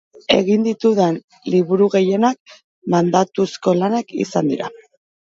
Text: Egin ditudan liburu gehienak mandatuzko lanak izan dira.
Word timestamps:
Egin 0.35 0.63
ditudan 0.67 1.19
liburu 1.57 1.89
gehienak 1.97 2.57
mandatuzko 2.97 3.79
lanak 3.83 4.21
izan 4.27 4.55
dira. 4.57 4.77